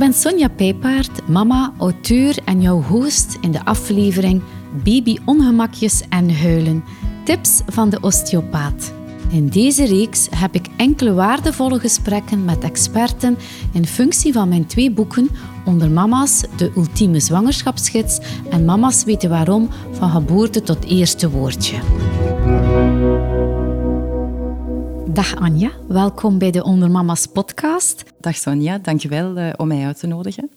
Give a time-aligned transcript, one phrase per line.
[0.00, 4.42] ben Sonja Pijpaard, mama, auteur en jouw host in de aflevering
[4.84, 6.84] Baby Ongemakjes en Huilen.
[7.24, 8.92] Tips van de osteopaat.
[9.30, 13.36] In deze reeks heb ik enkele waardevolle gesprekken met experten
[13.72, 15.28] in functie van mijn twee boeken
[15.64, 18.18] onder Mama's, de ultieme zwangerschapsgids
[18.50, 21.76] en Mama's weten waarom, van geboorte tot eerste woordje.
[25.20, 28.04] Dag Anja, welkom bij de Onder Mama's podcast.
[28.20, 30.50] Dag Sonja, dankjewel uh, om mij uit te nodigen.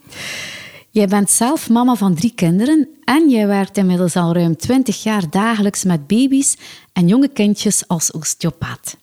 [0.89, 5.29] Jij bent zelf mama van drie kinderen en jij werkt inmiddels al ruim 20 jaar
[5.29, 6.57] dagelijks met baby's
[6.93, 8.97] en jonge kindjes als osteopaat.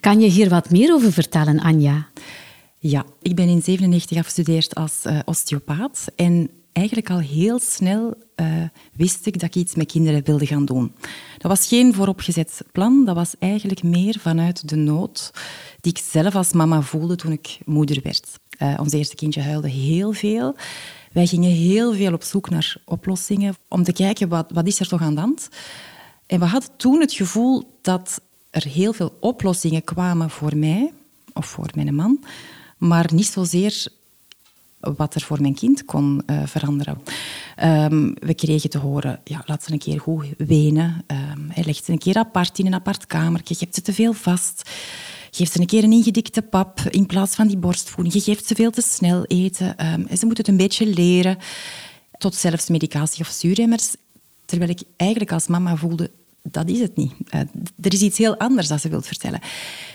[0.00, 2.08] Kan je hier wat meer over vertellen, Anja?
[2.78, 8.62] Ja, ik ben in 97 afgestudeerd als uh, osteopaat en eigenlijk al heel snel uh,
[8.92, 10.92] wist ik dat ik iets met kinderen wilde gaan doen.
[11.38, 15.30] Dat was geen vooropgezet plan, dat was eigenlijk meer vanuit de nood
[15.80, 18.38] die ik zelf als mama voelde toen ik moeder werd.
[18.58, 20.56] Uh, ons eerste kindje huilde heel veel.
[21.12, 24.88] Wij gingen heel veel op zoek naar oplossingen om te kijken wat, wat is er
[24.88, 25.48] toch aan de hand.
[26.26, 28.20] En we hadden toen het gevoel dat
[28.50, 30.92] er heel veel oplossingen kwamen voor mij
[31.32, 32.24] of voor mijn man,
[32.78, 33.86] maar niet zozeer
[34.96, 36.98] wat er voor mijn kind kon uh, veranderen.
[37.62, 41.04] Um, we kregen te horen, ja, laat ze een keer goed wenen.
[41.06, 43.54] Um, hij legt ze een keer apart in een apart kamertje.
[43.58, 44.70] Je hebt ze te veel vast.
[45.30, 48.14] Geef ze een keer een ingedikte pap in plaats van die borstvoeding.
[48.14, 49.76] Je geeft ze veel te snel eten.
[49.76, 51.38] En ze moeten het een beetje leren.
[52.18, 53.94] Tot zelfs medicatie of zuurremmers.
[54.44, 56.10] Terwijl ik eigenlijk als mama voelde,
[56.50, 57.12] dat is het niet.
[57.34, 57.40] Uh,
[57.80, 59.40] er is iets heel anders dat ze wilt vertellen.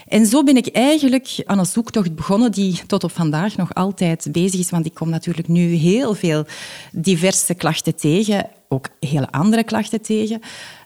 [0.07, 4.27] En zo ben ik eigenlijk aan een zoektocht begonnen die tot op vandaag nog altijd
[4.31, 4.69] bezig is.
[4.69, 6.45] Want ik kom natuurlijk nu heel veel
[6.91, 10.39] diverse klachten tegen, ook hele andere klachten tegen.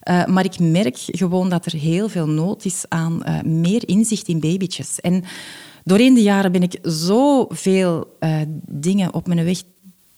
[0.09, 4.27] Uh, maar ik merk gewoon dat er heel veel nood is aan uh, meer inzicht
[4.27, 5.01] in babytjes.
[5.01, 5.23] En
[5.83, 9.61] doorheen de jaren ben ik zoveel uh, dingen op mijn weg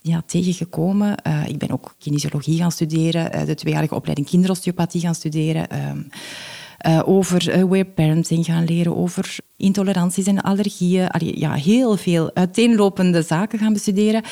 [0.07, 1.15] ja, tegengekomen.
[1.27, 5.67] Uh, ik ben ook kinesiologie gaan studeren, uh, de tweejarige opleiding kinderosteopathie gaan studeren.
[6.87, 11.09] Uh, over aware parenting gaan leren, over intoleranties en allergieën.
[11.17, 14.23] Ja, heel veel uiteenlopende zaken gaan bestuderen.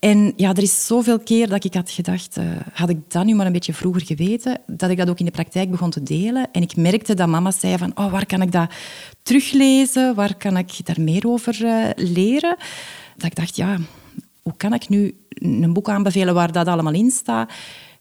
[0.00, 2.36] En ja, er is zoveel keer dat ik had gedacht,
[2.72, 5.30] had ik dat nu maar een beetje vroeger geweten, dat ik dat ook in de
[5.30, 6.48] praktijk begon te delen.
[6.52, 8.70] En ik merkte dat mama zei van, oh, waar kan ik dat
[9.22, 10.14] teruglezen?
[10.14, 11.56] Waar kan ik daar meer over
[11.96, 12.56] leren?
[13.16, 13.78] Dat ik dacht, ja,
[14.44, 17.50] hoe kan ik nu een boek aanbevelen waar dat allemaal in staat?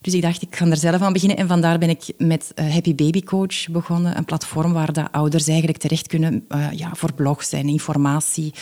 [0.02, 1.38] Dus ik dacht, ik ga er zelf aan beginnen.
[1.38, 4.18] En vandaar ben ik met eh, Happy Baby Coach begonnen.
[4.18, 8.54] Een platform waar de ouders eigenlijk terecht kunnen uh, ja, voor blogs en informatie,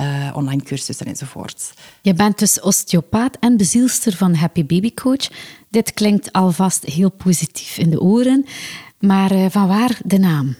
[0.00, 1.72] uh, online cursussen enzovoort.
[2.02, 5.28] Je bent dus osteopaat en bezielster van Happy Baby Coach.
[5.68, 8.44] Dit klinkt alvast heel positief in de oren.
[8.98, 10.56] Maar van waar de naam?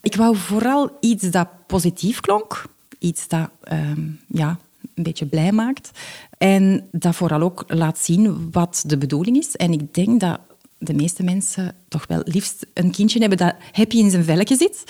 [0.00, 2.64] Ik wou vooral iets dat positief klonk.
[2.98, 4.58] Iets dat ehm, ja,
[4.98, 5.90] een beetje blij maakt.
[6.38, 9.56] En dat vooral ook laat zien wat de bedoeling is.
[9.56, 10.40] En ik denk dat
[10.78, 14.84] de meeste mensen toch wel liefst een kindje hebben dat happy in zijn velletje zit.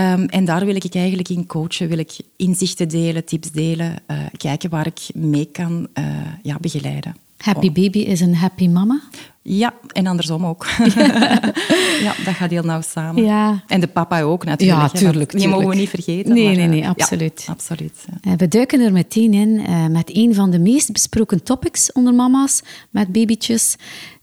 [0.00, 4.18] Um, en daar wil ik eigenlijk in coachen, wil ik inzichten delen, tips delen, uh,
[4.36, 6.04] kijken waar ik mee kan uh,
[6.42, 7.16] ja, begeleiden.
[7.36, 9.00] Happy baby is een happy mama?
[9.46, 10.66] Ja, en andersom ook.
[12.06, 13.24] ja, dat gaat heel nauw samen.
[13.24, 13.62] Ja.
[13.66, 14.92] En de papa ook natuurlijk.
[14.92, 15.32] Ja, tuurlijk.
[15.32, 16.34] Die mogen we niet vergeten.
[16.34, 17.42] Nee, maar, nee, nee, absoluut.
[17.46, 18.30] Ja, absoluut ja.
[18.30, 22.14] Eh, we duiken er meteen in uh, met een van de meest besproken topics onder
[22.14, 23.76] mama's met babytjes.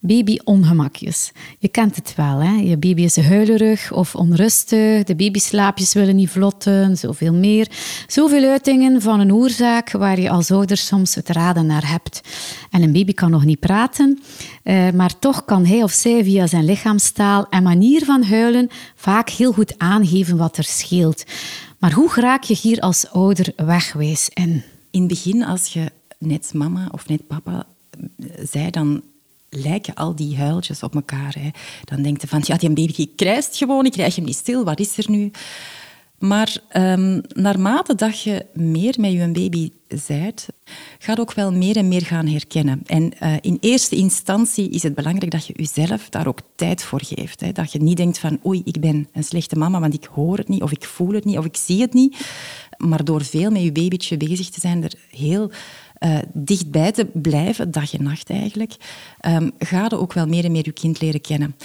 [0.04, 1.32] Baby-ongemakjes.
[1.60, 2.54] Je kent het wel, hè?
[2.56, 7.68] Je baby is huilerig of onrustig, de babyslaapjes willen niet vlotten, zoveel meer.
[8.08, 12.22] Zoveel uitingen van een oorzaak waar je als ouder soms het raden naar hebt.
[12.72, 14.20] En een baby kan nog niet praten,
[14.64, 19.30] uh, maar toch kan hij of zij via zijn lichaamstaal en manier van huilen vaak
[19.30, 21.24] heel goed aangeven wat er scheelt.
[21.80, 24.64] Maar hoe raak je hier als ouder wegwijs in?
[24.92, 27.66] In het begin, als je net mama of net papa
[28.52, 29.04] zei, dan
[29.50, 31.36] lijken al die huiltjes op elkaar.
[31.40, 31.50] Hè.
[31.84, 34.80] Dan denk je van, ja, die baby krijst gewoon, ik krijg hem niet stil, wat
[34.80, 35.32] is er nu?
[36.22, 40.48] Maar um, naarmate dat je meer met je baby zijt,
[41.00, 42.82] gaat ook wel meer en meer gaan herkennen.
[42.86, 47.02] En uh, in eerste instantie is het belangrijk dat je jezelf daar ook tijd voor
[47.04, 47.42] geeft.
[47.42, 47.52] Hè.
[47.52, 50.48] Dat je niet denkt van oei, ik ben een slechte mama, want ik hoor het
[50.48, 52.18] niet, of ik voel het niet, of ik zie het niet.
[52.78, 55.52] Maar door veel met je babytje bezig te zijn, er heel
[56.00, 58.76] uh, dichtbij te blijven, dag en nacht eigenlijk,
[59.28, 61.56] um, ga je ook wel meer en meer je kind leren kennen.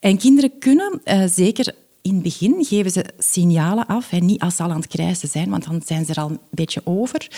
[0.00, 1.74] En kinderen kunnen uh, zeker
[2.06, 4.10] in het begin geven ze signalen af.
[4.10, 6.30] Hè, niet als ze al aan het krijsen zijn, want dan zijn ze er al
[6.30, 7.30] een beetje over.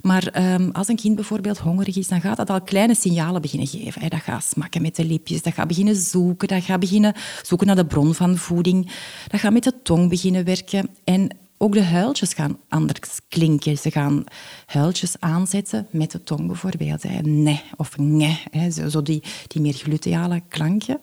[0.00, 3.68] Maar um, als een kind bijvoorbeeld hongerig is, dan gaat dat al kleine signalen beginnen
[3.68, 4.02] geven.
[4.02, 4.08] Hè.
[4.08, 7.76] Dat gaat smakken met de lipjes, dat gaat beginnen zoeken, dat gaat beginnen zoeken naar
[7.76, 8.90] de bron van voeding,
[9.28, 10.88] dat gaat met de tong beginnen werken.
[11.04, 13.78] En ook de huiltjes gaan anders klinken.
[13.78, 14.24] Ze gaan
[14.66, 17.02] huiltjes aanzetten met de tong bijvoorbeeld.
[17.02, 17.20] Hè.
[17.20, 18.90] Nee of ne, hè.
[18.90, 21.00] Zo, die, die meer gluteale klankje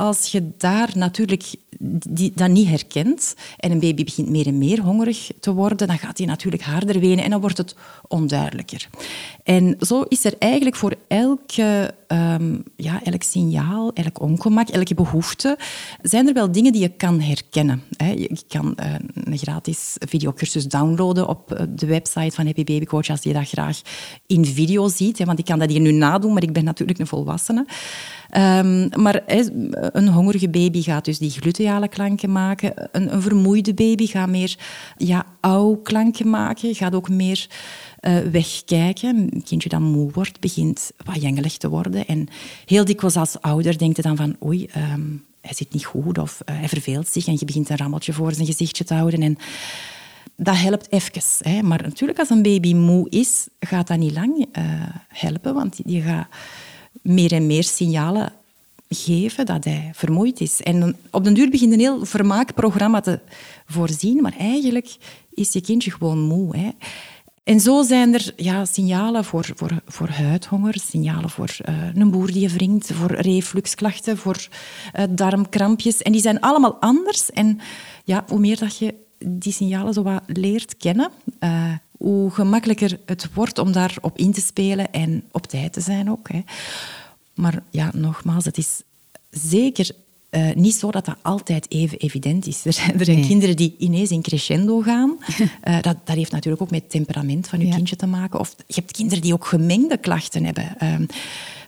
[0.00, 1.54] als je daar natuurlijk
[2.08, 5.98] die, dat niet herkent en een baby begint meer en meer hongerig te worden, dan
[5.98, 7.74] gaat hij natuurlijk harder wenen en dan wordt het
[8.08, 8.88] onduidelijker.
[9.42, 15.58] En zo is er eigenlijk voor elke, ehm, ja, elk signaal, elk ongemak, elke behoefte,
[16.02, 17.82] zijn er wel dingen die je kan herkennen.
[17.96, 23.08] Je kan eh, een gratis videocursus downloaden op eh, de website van Happy Baby Coach
[23.10, 23.80] als je dat graag
[24.26, 25.24] in video ziet.
[25.24, 27.66] Want ik kan dat hier nu nadoen, maar ik ben natuurlijk een volwassene.
[28.36, 29.22] Um, maar
[29.92, 32.88] een hongerige baby gaat dus die gluteale klanken maken.
[32.92, 34.58] Een, een vermoeide baby gaat meer
[34.96, 35.26] ja,
[35.82, 36.74] klanken maken.
[36.74, 37.46] Gaat ook meer
[38.00, 39.16] uh, wegkijken.
[39.16, 42.06] Een kindje dat moe wordt, begint wat jengelig te worden.
[42.06, 42.28] En
[42.66, 44.36] heel dikwijls als ouder denkt je dan van...
[44.44, 47.26] Oei, um, hij zit niet goed of uh, hij verveelt zich.
[47.26, 49.22] En je begint een rammeltje voor zijn gezichtje te houden.
[49.22, 49.38] En
[50.36, 51.22] dat helpt even.
[51.38, 51.62] Hè.
[51.62, 54.64] Maar natuurlijk, als een baby moe is, gaat dat niet lang uh,
[55.08, 55.54] helpen.
[55.54, 56.28] Want je gaat
[57.02, 58.32] meer en meer signalen
[58.88, 60.62] geven dat hij vermoeid is.
[60.62, 63.20] En op den duur begint een heel vermaakprogramma te
[63.66, 64.96] voorzien, maar eigenlijk
[65.34, 66.56] is je kindje gewoon moe.
[66.56, 66.70] Hè.
[67.50, 72.26] En zo zijn er ja, signalen voor, voor, voor huidhonger, signalen voor uh, een boer
[72.26, 74.48] die je wringt, voor refluxklachten, voor
[74.98, 76.02] uh, darmkrampjes.
[76.02, 77.30] En die zijn allemaal anders.
[77.30, 77.60] En
[78.04, 81.10] ja, hoe meer dat je die signalen zo wat leert kennen,
[81.40, 86.10] uh, hoe gemakkelijker het wordt om daarop in te spelen en op tijd te zijn
[86.10, 86.28] ook.
[86.28, 86.40] Hè.
[87.34, 88.82] Maar ja, nogmaals, het is
[89.30, 89.90] zeker
[90.30, 92.64] uh, niet zo dat dat altijd even evident is.
[92.64, 95.18] Er zijn, er zijn kinderen die ineens in crescendo gaan.
[95.64, 98.40] Uh, dat, dat heeft natuurlijk ook met het temperament van je kindje te maken.
[98.40, 100.76] Of je hebt kinderen die ook gemengde klachten hebben.
[100.82, 100.94] Uh,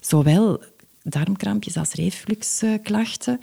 [0.01, 0.63] zowel
[1.03, 3.41] darmkrampjes als refluxklachten.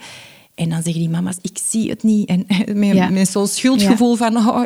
[0.60, 2.28] En dan zeggen die mama's, ik zie het niet.
[2.28, 4.62] En met, met zo'n schuldgevoel van, oh,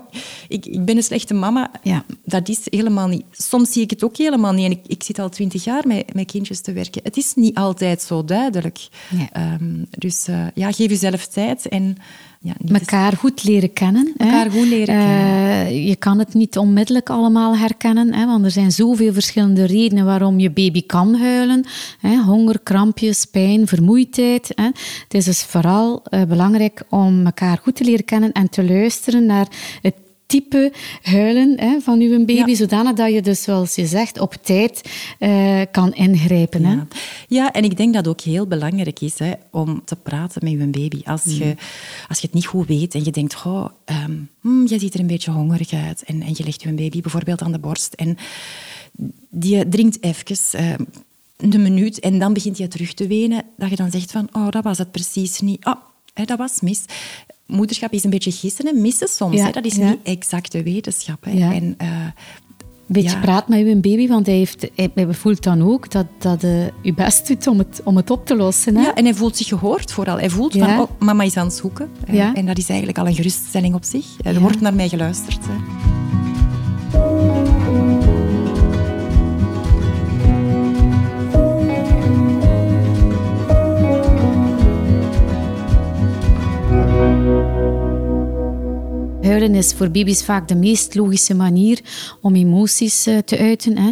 [0.49, 1.71] ik, ik ben een slechte mama.
[1.83, 2.05] Ja.
[2.25, 3.25] Dat is helemaal niet.
[3.31, 4.65] Soms zie ik het ook helemaal niet.
[4.65, 7.01] En ik, ik zit al twintig jaar met, met kindjes te werken.
[7.05, 8.89] Het is niet altijd zo duidelijk.
[9.37, 11.97] Um, dus uh, ja, geef jezelf tijd en
[12.45, 14.13] ja, elkaar goed leren kennen.
[14.17, 15.67] Elkaar goed leren kennen.
[15.67, 20.05] Uh, je kan het niet onmiddellijk allemaal herkennen, hè, want er zijn zoveel verschillende redenen
[20.05, 21.65] waarom je baby kan huilen.
[22.01, 22.17] Hè.
[22.17, 24.53] Honger, krampjes, pijn, vermoeidheid.
[24.55, 24.65] Hè.
[24.65, 29.27] Het is dus vooral uh, belangrijk om elkaar goed te leren kennen en te luisteren
[29.27, 29.47] naar
[29.83, 29.95] het
[30.27, 30.73] type
[31.03, 35.61] huilen hè, van uw baby, zodanig dat je dus, zoals je zegt, op tijd uh,
[35.71, 36.61] kan ingrijpen.
[36.61, 36.69] Ja.
[36.69, 36.83] Hè?
[37.29, 40.53] ja, en ik denk dat het ook heel belangrijk is hè, om te praten met
[40.53, 41.01] je baby.
[41.05, 41.33] Als, mm.
[41.33, 41.55] je,
[42.09, 45.01] als je het niet goed weet en je denkt, oh, um, mm, je ziet er
[45.01, 48.17] een beetje hongerig uit en, en je legt je baby bijvoorbeeld aan de borst en
[49.31, 50.61] die drinkt even...
[50.61, 50.75] Uh,
[51.37, 54.51] een minuut en dan begint hij terug te wenen, dat je dan zegt van, oh,
[54.51, 55.65] dat was het precies niet.
[55.65, 55.75] Oh,
[56.15, 56.85] dat was mis
[57.47, 59.41] moederschap is een beetje gissen en missen soms.
[59.41, 59.51] Hè?
[59.51, 61.25] Dat is niet exacte wetenschap.
[61.25, 61.53] Hè?
[61.53, 61.89] En, uh,
[62.87, 66.67] beetje praat met uw baby, want hij, heeft, hij voelt dan ook dat, dat uh,
[66.83, 68.77] u best doet om het, om het op te lossen.
[68.77, 68.83] Hè?
[68.83, 70.19] Ja, en hij voelt zich gehoord vooral.
[70.19, 71.91] Hij voelt van, oh, mama is aan het zoeken.
[72.35, 74.07] En dat is eigenlijk al een geruststelling op zich.
[74.23, 75.39] Er wordt naar mij geluisterd.
[75.47, 75.94] Hè.
[89.25, 91.81] Huilen is voor baby's vaak de meest logische manier
[92.21, 93.79] om emoties uh, te uiten.
[93.79, 93.91] Hè.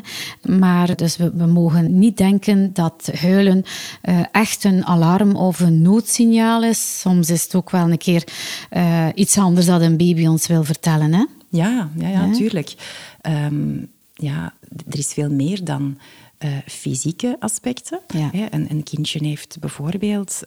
[0.57, 3.65] Maar dus we, we, mogen niet denken dat huilen
[4.05, 7.01] uh, echt een alarm of een noodsignaal is.
[7.01, 8.25] Soms is het ook wel een keer
[8.73, 11.13] uh, iets anders dat een baby ons wil vertellen.
[11.13, 11.25] Hè.
[11.49, 12.75] Ja, ja, ja, natuurlijk.
[13.23, 14.55] Um, ja,
[14.91, 15.99] er is veel meer dan
[16.45, 18.01] uh, fysieke aspecten.
[18.07, 18.31] Ja.
[18.33, 20.43] Een, een, kindje heeft bijvoorbeeld,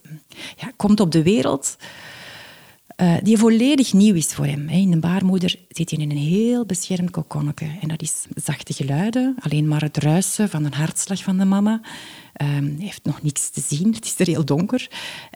[0.58, 1.78] ja, komt op de wereld
[3.02, 4.70] uh, die volledig nieuw is voor hem.
[4.70, 7.68] In een baarmoeder zit hij in een heel beschermd kokonnetje.
[7.82, 11.82] En dat is zachte geluiden, alleen maar het ruisen van een hartslag van de mama.
[12.42, 14.90] Um, hij heeft nog niks te zien, het is er heel donker.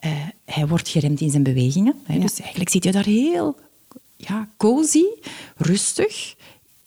[0.06, 0.12] Uh,
[0.46, 1.96] hij wordt geremd in zijn bewegingen.
[2.04, 2.20] Hè.
[2.20, 3.58] Dus eigenlijk zit hij daar heel
[4.16, 5.06] ja, cozy,
[5.58, 6.36] rustig,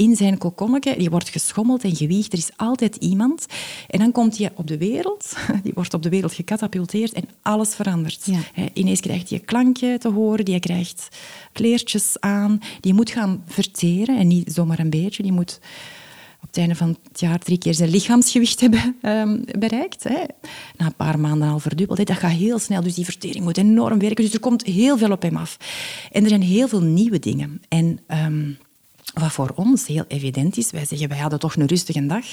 [0.03, 0.97] in zijn kokonnetje.
[0.97, 2.33] Die wordt geschommeld en gewiegd.
[2.33, 3.47] Er is altijd iemand.
[3.89, 5.37] En dan komt hij op de wereld.
[5.63, 8.25] Die wordt op de wereld gecatapulteerd en alles verandert.
[8.25, 8.69] Ja.
[8.73, 10.45] Ineens krijgt hij een klankje te horen.
[10.45, 11.09] Die krijgt
[11.53, 12.61] kleertjes aan.
[12.81, 14.19] Die moet gaan verteren.
[14.19, 15.23] En niet zomaar een beetje.
[15.23, 15.61] Die moet
[16.41, 20.03] op het einde van het jaar drie keer zijn lichaamsgewicht hebben um, bereikt.
[20.03, 20.25] Hè.
[20.77, 21.99] Na een paar maanden al verdubbeld.
[21.99, 22.05] Hè.
[22.05, 24.25] Dat gaat heel snel, dus die vertering moet enorm werken.
[24.25, 25.57] Dus er komt heel veel op hem af.
[26.13, 27.63] En er zijn heel veel nieuwe dingen.
[27.69, 28.59] En um,
[29.15, 32.25] wat voor ons heel evident is, wij zeggen wij hadden toch een rustige dag.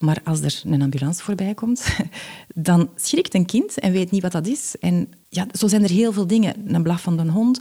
[0.00, 1.84] Maar als er een ambulance voorbij komt,
[2.54, 4.74] dan schrikt een kind en weet niet wat dat is.
[4.80, 6.74] En ja, zo zijn er heel veel dingen.
[6.74, 7.60] Een blaf van een hond,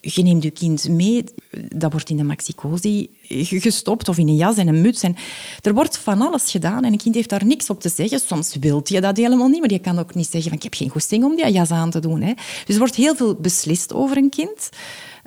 [0.00, 1.24] je neemt je kind mee,
[1.68, 3.10] dat wordt in de maxicosi
[3.48, 5.02] gestopt of in een jas en een muts.
[5.02, 5.16] En
[5.60, 8.20] er wordt van alles gedaan en een kind heeft daar niks op te zeggen.
[8.20, 10.74] Soms wilt je dat helemaal niet, maar je kan ook niet zeggen van ik heb
[10.74, 12.20] geen goesting om die jas aan te doen.
[12.20, 12.32] Hè.
[12.34, 14.68] Dus er wordt heel veel beslist over een kind,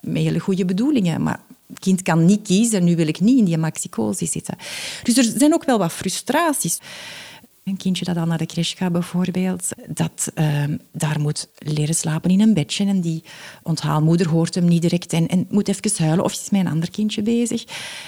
[0.01, 1.23] met hele goede bedoelingen.
[1.23, 1.39] Maar
[1.79, 4.57] kind kan niet kiezen, nu wil ik niet in die maxicosi zitten.
[5.03, 6.79] Dus er zijn ook wel wat frustraties.
[7.63, 12.29] Een kindje dat al naar de crash gaat bijvoorbeeld, dat uh, daar moet leren slapen
[12.29, 13.23] in een bedje en die
[13.61, 17.21] onthaalmoeder hoort hem niet direct en, en moet even huilen of is een ander kindje
[17.21, 17.63] bezig.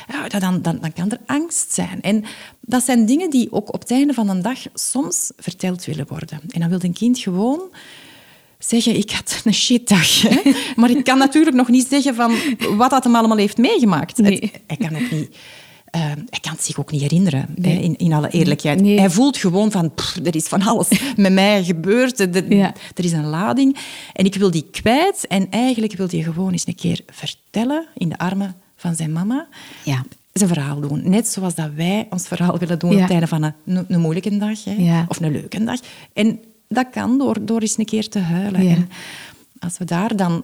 [0.08, 2.02] Ja, dan, dan, dan kan er angst zijn.
[2.02, 2.24] En
[2.62, 6.40] dat zijn dingen die ook op het einde van een dag soms verteld willen worden.
[6.50, 7.62] En dan wil een kind gewoon
[8.68, 10.24] zeggen, ik had een shitdag.
[10.76, 12.36] Maar ik kan natuurlijk nog niet zeggen van
[12.78, 14.18] wat dat hem allemaal heeft meegemaakt.
[14.18, 14.52] Nee.
[14.68, 15.38] hij kan ook niet...
[15.96, 18.82] Uh, hij kan het zich ook niet herinneren, hè, in, in alle eerlijkheid.
[18.82, 19.00] Nee.
[19.00, 22.20] Hij voelt gewoon van, pff, er is van alles met mij gebeurd.
[22.20, 22.74] Er, ja.
[22.96, 23.78] er is een lading.
[24.14, 25.28] En ik wil die kwijt.
[25.28, 29.48] En eigenlijk wil hij gewoon eens een keer vertellen in de armen van zijn mama.
[29.84, 30.06] Ja.
[30.34, 31.10] Zijn verhaal doen.
[31.10, 33.04] Net zoals dat wij ons verhaal willen doen ja.
[33.04, 34.64] op einde van een, een moeilijke dag.
[34.64, 35.80] Hè, of een leuke dag.
[36.14, 38.64] En dat kan door, door eens een keer te huilen.
[38.64, 38.76] Ja.
[38.76, 38.90] En
[39.60, 40.44] als we daar dan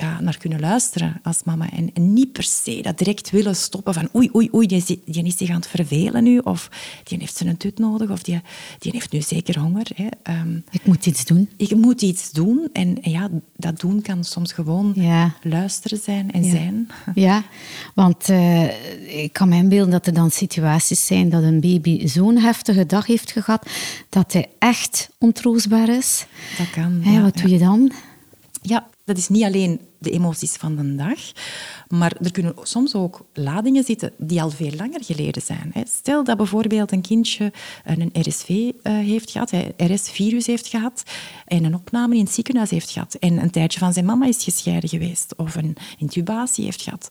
[0.00, 1.70] ja, naar kunnen luisteren als mama.
[1.70, 5.24] En, en, niet per se dat direct willen stoppen van oei, oei, oei, die, die
[5.24, 6.38] is zich aan het vervelen nu.
[6.38, 6.70] Of
[7.04, 8.10] die heeft zijn tut nodig.
[8.10, 8.40] Of die,
[8.78, 9.86] die heeft nu zeker honger.
[9.94, 10.32] Hè.
[10.40, 11.50] Um, ik moet iets doen.
[11.56, 12.68] Ik moet iets doen.
[12.72, 15.34] En, en ja, dat doen kan soms gewoon ja.
[15.42, 16.50] luisteren zijn en ja.
[16.50, 16.88] zijn.
[17.14, 17.44] Ja,
[17.94, 22.38] want uh, ik kan me inbeelden dat er dan situaties zijn dat een baby zo'n
[22.38, 23.68] heftige dag heeft gehad
[24.08, 26.26] dat hij echt ontroostbaar is.
[26.58, 27.00] Dat kan.
[27.02, 27.92] Hè, wat doe je dan?
[28.62, 31.18] Ja, dat is niet alleen de emoties van de dag,
[31.88, 35.72] maar er kunnen soms ook ladingen zitten die al veel langer geleden zijn.
[35.84, 37.52] Stel dat bijvoorbeeld een kindje
[37.84, 38.48] een RSV
[38.82, 41.02] eh, heeft gehad, een RS-virus heeft gehad
[41.46, 44.44] en een opname in het ziekenhuis heeft gehad en een tijdje van zijn mama is
[44.44, 47.08] gescheiden geweest of een intubatie heeft gehad.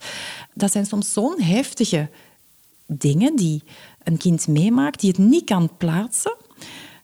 [0.54, 2.10] Dat zijn soms zo'n heftige
[2.86, 3.64] dingen die
[4.04, 6.36] een kind meemaakt, die het niet kan plaatsen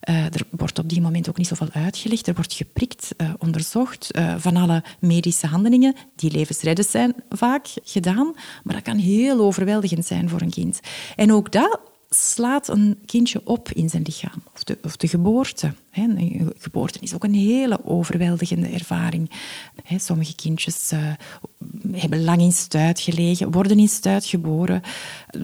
[0.10, 2.28] uh, er wordt op die moment ook niet zoveel uitgelegd.
[2.28, 8.34] Er wordt geprikt, uh, onderzocht, uh, van alle medische handelingen die levensreddend zijn vaak gedaan.
[8.64, 10.80] Maar dat kan heel overweldigend zijn voor een kind.
[11.16, 11.80] En ook dat
[12.10, 14.44] slaat een kindje op in zijn lichaam.
[14.54, 15.74] Of de, of de geboorte.
[15.94, 19.32] Een geboorte is ook een hele overweldigende ervaring.
[19.98, 21.00] Sommige kindjes uh,
[21.92, 24.82] hebben lang in stuit gelegen, worden in stuit geboren.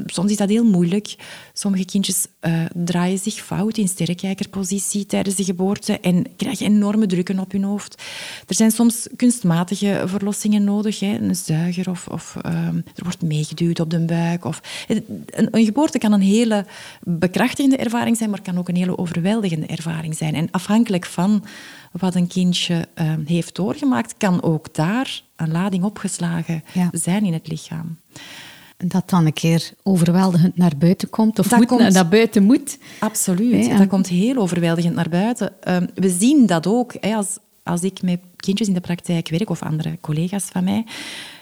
[0.06, 1.16] Soms is dat heel moeilijk.
[1.54, 7.40] Sommige kindjes uh, draaien zich fout in sterrenkijkerpositie tijdens de geboorte en krijgen enorme drukken
[7.40, 8.02] op hun hoofd.
[8.48, 13.90] Er zijn soms kunstmatige verlossingen nodig, een zuiger of, of uh, er wordt meegeduwd op
[13.90, 14.44] de buik.
[15.36, 16.66] Een geboorte kan een hele
[17.02, 20.36] bekrachtigende ervaring zijn, maar kan ook een hele overweldigende ervaring zijn.
[20.40, 21.44] En afhankelijk van
[21.92, 26.90] wat een kindje uh, heeft doorgemaakt, kan ook daar een lading opgeslagen ja.
[26.92, 27.98] zijn in het lichaam.
[28.78, 32.78] Dat dan een keer overweldigend naar buiten komt, of dat moet, komt, naar buiten moet.
[33.00, 35.54] Absoluut, dat komt heel overweldigend naar buiten.
[35.68, 39.50] Uh, we zien dat ook hè, als, als ik met kindjes in de praktijk werk,
[39.50, 40.86] of andere collega's van mij,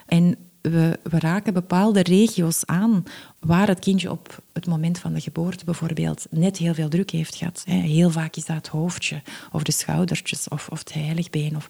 [0.05, 3.03] en we, we, raken bepaalde regio's aan
[3.39, 7.35] waar het kindje op het moment van de geboorte bijvoorbeeld net heel veel druk heeft
[7.35, 7.63] gehad.
[7.65, 9.21] Heel vaak is dat het hoofdje
[9.51, 11.55] of de schoudertjes of, of het heiligbeen.
[11.55, 11.67] Of...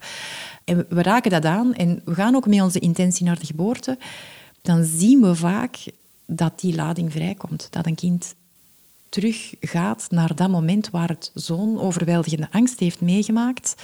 [0.63, 3.97] En we raken dat aan en we gaan ook met onze intentie naar de geboorte.
[4.61, 5.77] Dan zien we vaak
[6.25, 7.67] dat die lading vrijkomt.
[7.69, 8.35] Dat een kind
[9.09, 13.75] teruggaat naar dat moment waar het zo'n overweldigende angst heeft meegemaakt,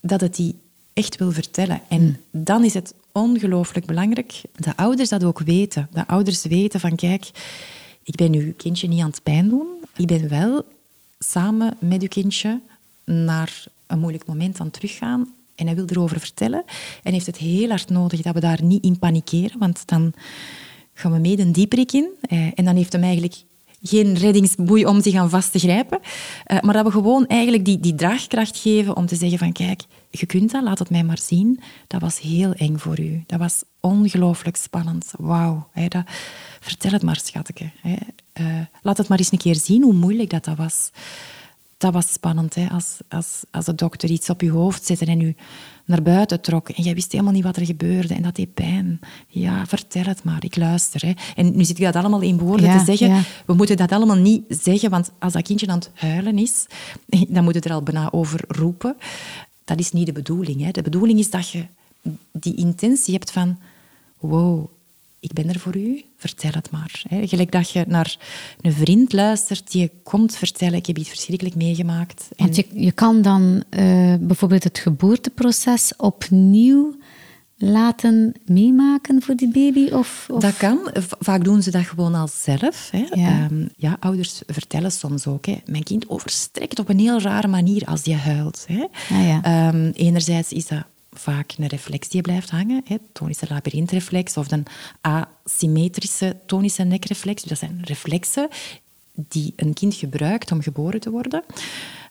[0.00, 0.56] dat het die
[0.92, 1.80] echt wil vertellen.
[1.88, 5.88] En dan is het ongelooflijk belangrijk dat ouders dat ook weten.
[5.90, 7.30] Dat ouders weten van, kijk,
[8.02, 9.66] ik ben uw kindje niet aan het pijn doen.
[9.96, 10.64] Ik ben wel
[11.18, 12.60] samen met uw kindje
[13.04, 15.34] naar een moeilijk moment aan teruggaan.
[15.54, 16.64] En hij wil erover vertellen.
[17.02, 20.12] En heeft het heel hard nodig dat we daar niet in panikeren, want dan
[20.94, 22.08] gaan we mee een dieperik in.
[22.20, 23.34] Eh, en dan heeft hem eigenlijk
[23.82, 25.98] geen reddingsboei om zich aan vast te grijpen.
[26.44, 29.82] Eh, maar dat we gewoon eigenlijk die, die draagkracht geven om te zeggen van kijk,
[30.20, 31.60] je kunt dat, laat het mij maar zien.
[31.86, 33.24] Dat was heel eng voor u.
[33.26, 35.12] Dat was ongelooflijk spannend.
[35.18, 35.68] Wauw.
[36.60, 37.70] Vertel het maar, schatje.
[37.84, 40.90] Uh, laat het maar eens een keer zien hoe moeilijk dat, dat was.
[41.78, 42.68] Dat was spannend, hè?
[42.68, 45.34] Als, als, als de dokter iets op je hoofd zette en u
[45.86, 49.00] naar buiten trok en jij wist helemaal niet wat er gebeurde en dat deed pijn.
[49.28, 51.06] Ja, vertel het maar, ik luister.
[51.06, 51.12] Hè.
[51.34, 53.08] En nu zit ik dat allemaal in woorden ja, te zeggen.
[53.08, 53.22] Ja.
[53.46, 56.66] We moeten dat allemaal niet zeggen, want als dat kindje aan het huilen is,
[57.28, 58.96] dan moet het er al bijna over roepen.
[59.66, 60.64] Dat is niet de bedoeling.
[60.64, 60.70] Hè.
[60.70, 61.66] De bedoeling is dat je
[62.32, 63.58] die intentie hebt van...
[64.18, 64.70] Wow,
[65.20, 67.02] ik ben er voor u, vertel het maar.
[67.08, 67.26] Hè.
[67.26, 68.18] Gelijk dat je naar
[68.60, 72.28] een vriend luistert die je komt vertellen, ik heb iets verschrikkelijk meegemaakt.
[72.36, 76.96] Want je, je kan dan uh, bijvoorbeeld het geboorteproces opnieuw
[77.56, 79.92] laten meemaken voor die baby?
[79.92, 80.90] Of, of, Dat kan.
[81.18, 82.88] Vaak doen ze dat gewoon al zelf.
[82.90, 83.06] Hè.
[83.12, 83.48] Ja.
[83.50, 83.96] Um, ja.
[84.00, 85.46] ouders vertellen soms ook.
[85.46, 85.56] Hè.
[85.66, 88.64] Mijn kind overstrekt op een heel rare manier als je huilt.
[88.68, 88.86] Hè.
[89.10, 89.68] Ah, ja.
[89.68, 94.66] um, enerzijds is dat vaak een reflex die blijft hangen, hè, tonische labyrinthreflex of een
[95.00, 97.42] asymmetrische tonische nekreflex.
[97.42, 98.48] Dat zijn reflexen
[99.12, 101.42] die een kind gebruikt om geboren te worden.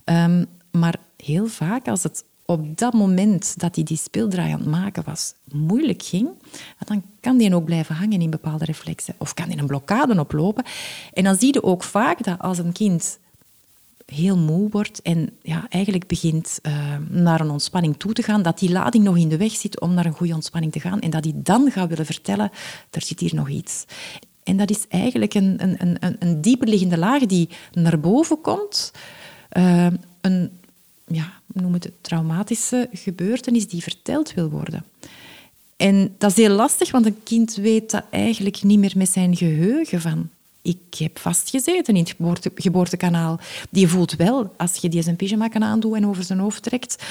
[0.06, 4.68] Um, maar heel vaak, als het op dat moment dat hij die speeldraai aan het
[4.68, 6.30] maken was, moeilijk ging,
[6.86, 9.16] dan kan die ook blijven hangen in bepaalde reflexen.
[9.18, 10.64] Of kan die een blokkade oplopen.
[11.14, 13.20] En dan zie je ook vaak dat als een kind
[14.06, 18.60] heel moe wordt en ja, eigenlijk begint uh, naar een ontspanning toe te gaan, dat
[18.60, 21.10] die lading nog in de weg zit om naar een goede ontspanning te gaan en
[21.10, 22.52] dat hij dan gaat willen vertellen,
[22.90, 23.86] er zit hier nog iets.
[24.44, 28.92] En dat is eigenlijk een, een, een, een dieperliggende laag die naar boven komt.
[29.58, 29.88] Uh,
[30.22, 30.52] een,
[31.08, 34.84] ja, noem het traumatische gebeurtenis die verteld wil worden.
[35.76, 39.36] En dat is heel lastig, want een kind weet dat eigenlijk niet meer met zijn
[39.36, 40.30] geheugen van
[40.62, 42.16] ik heb vastgezeten in het
[42.56, 43.40] geboortekanaal.
[43.70, 47.04] Die voelt wel, als je die zijn pyjama kan aandoen en over zijn hoofd trekt...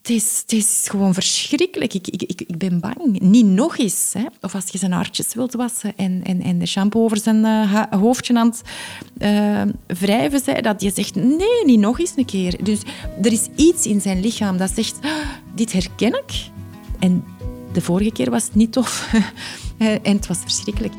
[0.00, 1.94] Het is, is gewoon verschrikkelijk.
[1.94, 3.20] Ik, ik, ik, ben bang.
[3.20, 4.12] Niet nog eens.
[4.12, 4.24] Hè.
[4.40, 7.82] Of als je zijn haartjes wilt wassen en, en, en de shampoo over zijn uh,
[7.90, 8.62] hoofdje aan het
[9.18, 9.62] uh,
[9.98, 12.64] wrijven, zei, dat je zegt, nee, niet nog eens een keer.
[12.64, 12.80] Dus
[13.22, 15.10] er is iets in zijn lichaam dat zegt, ah,
[15.54, 16.50] dit herken ik.
[16.98, 17.24] En
[17.72, 19.12] de vorige keer was het niet tof.
[19.78, 20.94] en het was verschrikkelijk.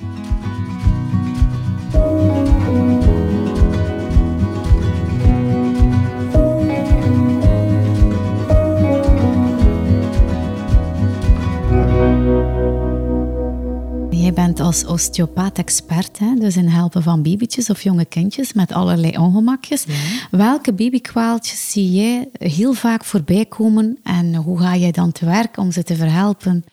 [14.22, 16.36] Je bent als osteopaat expert, hè?
[16.36, 19.86] dus in helpen van babytjes of jonge kindjes met allerlei ongemakjes.
[20.32, 25.58] Welke babykwaaltjes zie jij heel vaak voorbij komen en hoe ga jij dan te werk
[25.58, 26.66] om ze te verhelpen?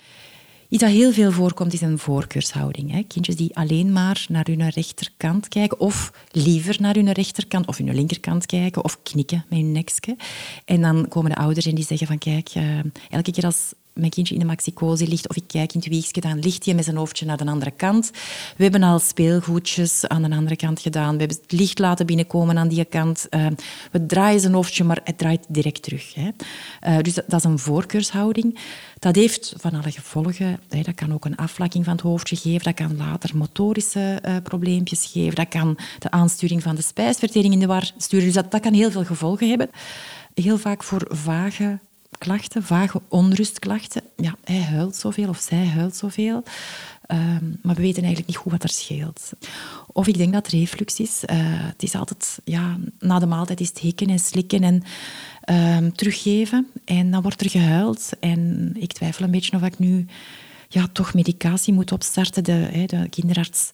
[0.69, 2.93] Iets dat heel veel voorkomt is een voorkeurshouding.
[2.93, 3.03] Hè.
[3.03, 7.95] Kindjes die alleen maar naar hun rechterkant kijken of liever naar hun rechterkant of hun
[7.95, 10.17] linkerkant kijken of knikken met hun nekje.
[10.65, 12.79] En dan komen de ouders en die zeggen van kijk, uh,
[13.11, 16.21] elke keer als mijn kindje in de maxicose ligt of ik kijk in het wiegje,
[16.21, 18.11] dan ligt hij met zijn hoofdje naar de andere kant.
[18.57, 21.13] We hebben al speelgoedjes aan de andere kant gedaan.
[21.13, 23.27] We hebben het licht laten binnenkomen aan die kant.
[23.31, 23.47] Uh,
[23.93, 26.15] we draaien zijn hoofdje, maar het draait direct terug.
[26.15, 26.31] Hè.
[26.89, 28.59] Uh, dus dat, is een voorkeurshouding.
[28.99, 30.61] Dat heeft van alle gevolgen.
[30.69, 32.65] Dat kan ook een afvlakking van het hoofdje geven.
[32.65, 35.35] Dat kan later motorische uh, probleempjes geven.
[35.35, 38.27] Dat kan de aansturing van de spijsvertering in de war sturen.
[38.27, 39.71] Dus dat, dat kan heel veel gevolgen hebben.
[40.35, 41.79] Heel vaak voor vage
[42.19, 44.03] klachten, vage onrustklachten.
[44.17, 46.43] Ja, hij huilt zoveel of zij huilt zoveel.
[47.13, 49.31] Um, maar we weten eigenlijk niet goed wat er scheelt.
[49.93, 51.23] Of ik denk dat reflux is.
[51.27, 54.83] Uh, het is altijd, ja, na de maaltijd is het hikken en slikken en
[55.85, 56.67] um, teruggeven.
[56.85, 58.11] En dan wordt er gehuild.
[58.21, 60.07] En ik twijfel een beetje of ik nu
[60.69, 62.45] ja, toch medicatie moet opstarten.
[62.45, 63.71] De, de kinderarts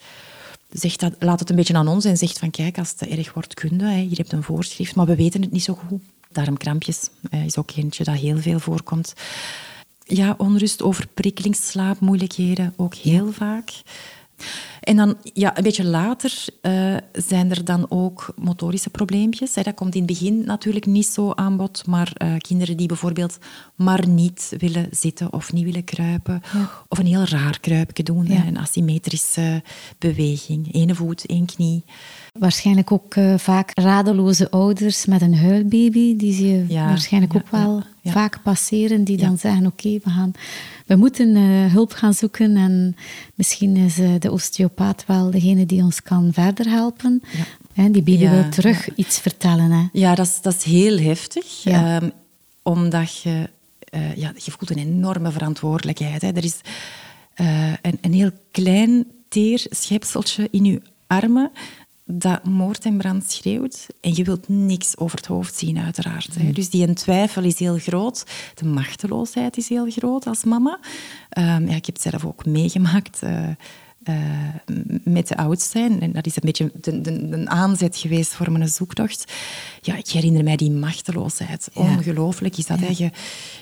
[0.70, 3.34] zegt dat, laat het een beetje aan ons en zegt van kijk, als het erg
[3.34, 3.84] wordt, kun je.
[3.84, 6.02] Hè, hier hebt een voorschrift, maar we weten het niet zo goed.
[6.34, 9.14] Darmkrampjes uh, is ook eentje dat heel veel voorkomt.
[10.04, 13.82] Ja, onrust, overprikkeling, slaapmoeilijkheden ook heel vaak.
[14.80, 19.52] En dan ja, een beetje later uh, zijn er dan ook motorische probleempjes.
[19.52, 23.38] Dat komt in het begin natuurlijk niet zo aan bod, maar uh, kinderen die bijvoorbeeld
[23.74, 26.42] maar niet willen zitten of niet willen kruipen,
[26.88, 28.46] of een heel raar kruipje doen, ja.
[28.46, 29.62] een asymmetrische
[29.98, 31.84] beweging, ene voet, één knie.
[32.38, 37.82] Waarschijnlijk ook uh, vaak radeloze ouders met een huilbaby, die zie je waarschijnlijk ook wel
[38.04, 40.32] vaak passeren, die dan zeggen, oké, okay, we gaan
[40.86, 42.96] we moeten uh, hulp gaan zoeken en
[43.34, 47.22] misschien is uh, de osteopaat wel degene die ons kan verder helpen.
[47.72, 49.70] Hè, die baby wil terug iets vertellen.
[49.70, 49.86] Hè.
[49.92, 51.64] Ja, dat is, dat is heel heftig.
[51.64, 52.12] Um,
[52.62, 53.50] omdat je,
[54.16, 56.22] ja, je voelt een enorme verantwoordelijkheid.
[56.22, 56.28] Hè.
[56.28, 56.60] Er is
[57.82, 61.50] een, een heel klein teer schepseltje in je armen
[62.04, 66.42] dat moord en brand schreeuwt en je wilt niks over het hoofd zien, uiteraard.
[66.42, 66.52] Mm.
[66.52, 68.24] Dus die twijfel is heel groot.
[68.54, 70.78] De machteloosheid is heel groot als mama.
[71.38, 73.22] Um, ja, ik heb het zelf ook meegemaakt.
[73.22, 73.48] Uh,
[74.08, 74.14] uh,
[75.04, 75.96] met de oudste.
[76.00, 79.32] En dat is een beetje een aanzet geweest voor mijn zoektocht.
[79.80, 81.68] Ja, ik herinner mij die machteloosheid.
[81.74, 82.78] Ongelooflijk is dat.
[82.80, 82.86] Hè?
[82.86, 83.10] Je,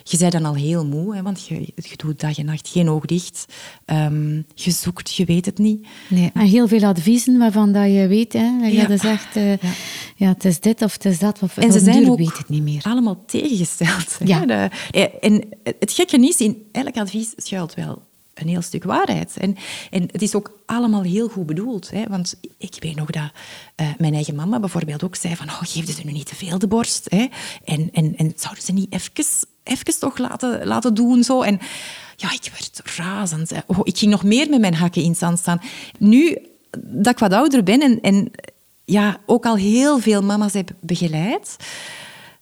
[0.05, 2.89] je bent dan al heel moe, hè, want je, je doet dag en nacht geen
[2.89, 3.47] oog dicht.
[3.87, 5.87] Um, je zoekt, je weet het niet.
[6.09, 8.33] Nee, en heel veel adviezen waarvan dat je weet.
[8.33, 9.71] Hè, dat je zegt, uh, ja.
[10.17, 10.29] ja.
[10.29, 11.43] het is dit of het is dat.
[11.43, 12.83] Of, en ze zijn ook weet het niet meer.
[12.83, 14.19] allemaal tegengesteld.
[14.25, 14.47] Ja.
[14.47, 14.71] De,
[15.21, 15.45] en
[15.79, 18.03] het gekke is, in elk advies schuilt wel
[18.35, 19.37] een heel stuk waarheid.
[19.37, 19.57] En,
[19.90, 21.90] en het is ook allemaal heel goed bedoeld.
[21.90, 22.05] Hè?
[22.09, 23.31] Want ik weet nog dat
[23.81, 26.59] uh, mijn eigen mama bijvoorbeeld ook zei van oh, geef ze nu niet te veel
[26.59, 27.07] de borst.
[27.11, 27.27] Hè?
[27.64, 29.25] En, en, en zouden ze niet even,
[29.62, 31.25] even toch laten, laten doen?
[31.25, 31.42] Zo?
[31.42, 31.61] En
[32.16, 33.53] ja, ik werd razend.
[33.66, 35.61] Oh, ik ging nog meer met mijn hakken in zand staan.
[35.99, 36.38] Nu
[36.81, 38.31] dat ik wat ouder ben en, en
[38.85, 41.57] ja, ook al heel veel mama's heb begeleid,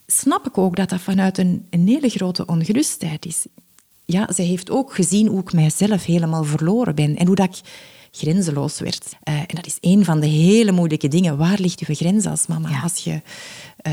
[0.07, 3.47] snap ik ook dat dat vanuit een, een hele grote ongerustheid is.
[4.11, 7.61] Ja, zij heeft ook gezien hoe ik mijzelf helemaal verloren ben en hoe dat ik
[8.11, 9.07] grenzeloos werd.
[9.29, 11.37] Uh, en dat is een van de hele moeilijke dingen.
[11.37, 12.83] Waar ligt uw grens als mama?
[12.83, 13.21] Als, je,
[13.87, 13.93] uh,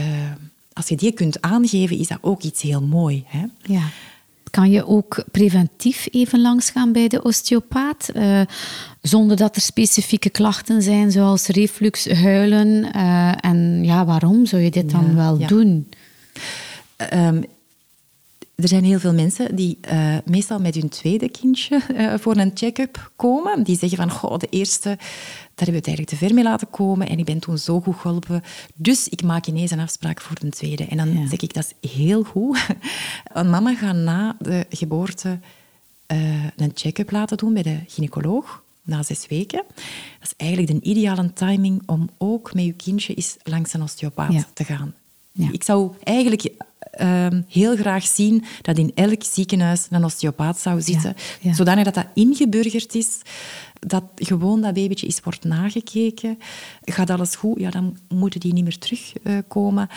[0.73, 3.23] als je die kunt aangeven, is dat ook iets heel mooi.
[3.27, 3.45] Hè?
[3.62, 3.89] Ja.
[4.51, 8.41] Kan je ook preventief even langsgaan bij de osteopaat, uh,
[9.01, 12.91] zonder dat er specifieke klachten zijn, zoals reflux, huilen?
[13.41, 15.47] en ja, waarom zou je dit dan wel ja.
[15.47, 15.89] doen?
[17.13, 17.43] Um,
[18.58, 22.52] er zijn heel veel mensen die uh, meestal met hun tweede kindje uh, voor een
[22.54, 23.63] check-up komen.
[23.63, 26.70] Die zeggen van, goh, de eerste, daar hebben we het eigenlijk te ver mee laten
[26.70, 28.43] komen en ik ben toen zo goed geholpen.
[28.76, 30.86] Dus ik maak ineens een afspraak voor een tweede.
[30.86, 31.28] En dan ja.
[31.28, 32.67] zeg ik, dat is heel goed.
[33.34, 35.39] een mama gaat na de geboorte
[36.08, 39.63] uh, een check-up laten doen bij de gynaecoloog na zes weken.
[40.20, 44.34] Dat is eigenlijk de ideale timing om ook met je kindje eens langs een osteopaat
[44.34, 44.43] ja.
[44.54, 44.93] te gaan.
[45.32, 45.50] Ja.
[45.52, 46.54] Ik zou eigenlijk
[47.02, 51.93] uh, heel graag zien dat in elk ziekenhuis een osteopaat zou zitten, ja, zodanig dat
[51.93, 53.17] dat ingeburgerd is,
[53.80, 56.39] dat gewoon dat babytje eens wordt nagekeken.
[56.84, 57.60] Gaat alles goed?
[57.60, 59.89] Ja, dan moeten die niet meer terugkomen.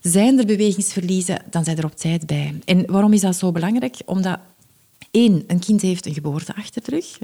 [0.00, 2.54] zijn er bewegingsverliezen, dan zijn er op tijd bij.
[2.64, 3.96] En waarom is dat zo belangrijk?
[4.04, 4.38] Omdat
[5.10, 7.18] één, een kind heeft een geboorte achter de rug.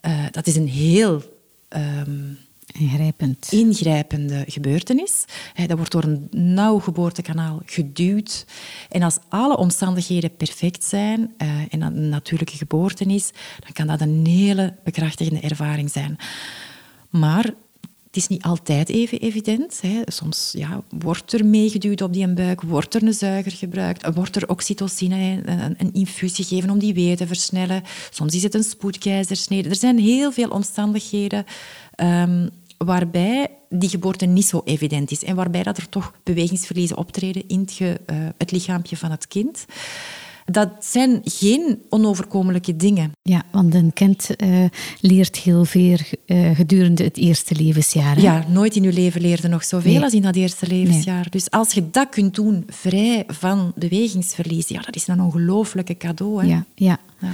[0.00, 1.22] Uh, dat is een heel...
[1.68, 2.38] Um,
[2.72, 3.48] Ingrijpend.
[3.50, 5.24] ingrijpende gebeurtenis.
[5.66, 8.46] Dat wordt door een nauw geboortekanaal geduwd.
[8.88, 14.00] En als alle omstandigheden perfect zijn eh, en een natuurlijke geboorte is, dan kan dat
[14.00, 16.16] een hele bekrachtigende ervaring zijn.
[17.10, 17.54] Maar
[18.12, 19.80] het is niet altijd even evident.
[20.04, 24.48] Soms ja, wordt er meegeduwd op die buik, wordt er een zuiger gebruikt, wordt er
[24.48, 25.42] oxytocine,
[25.78, 27.82] een, infusie gegeven om die weeën te versnellen.
[28.10, 29.68] Soms is het een spoedkeizersnede.
[29.68, 31.44] Er zijn heel veel omstandigheden
[31.96, 32.50] um,
[32.84, 37.60] waarbij die geboorte niet zo evident is en waarbij dat er toch bewegingsverliezen optreden in
[37.60, 39.64] het, ge, uh, het lichaampje van het kind.
[40.44, 43.12] Dat zijn geen onoverkomelijke dingen.
[43.22, 44.64] Ja, want een kind uh,
[45.00, 48.16] leert heel veel uh, gedurende het eerste levensjaar.
[48.16, 48.22] Hè?
[48.22, 50.02] Ja, nooit in je leven leerde nog zoveel nee.
[50.02, 51.14] als in dat eerste levensjaar.
[51.14, 51.30] Nee.
[51.30, 56.42] Dus als je dat kunt doen, vrij van bewegingsverlies, ja, dat is een ongelooflijke cadeau.
[56.42, 56.48] Hè?
[56.48, 56.98] Ja, ja.
[57.20, 57.32] ja.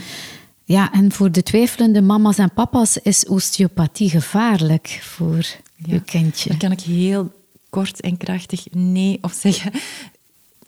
[0.69, 6.49] Ja, en voor de twijfelende mama's en papa's is osteopathie gevaarlijk voor ja, uw kindje.
[6.49, 7.33] Daar kan ik heel
[7.71, 9.73] kort en krachtig nee op zeggen.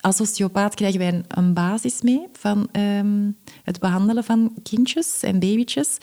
[0.01, 5.39] Als osteopaat krijgen wij een, een basis mee van um, het behandelen van kindjes en
[5.39, 5.97] babytjes.